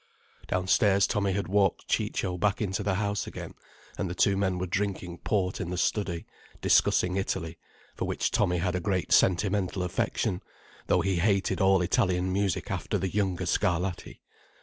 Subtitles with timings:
[0.47, 3.53] —"Downstairs Tommy had walked Ciccio back into the house again,
[3.99, 6.25] and the two men were drinking port in the study,
[6.59, 7.59] discussing Italy,
[7.93, 10.41] for which Tommy had a great sentimental affection,
[10.87, 14.21] though he hated all Italian music after the younger Scarlatti.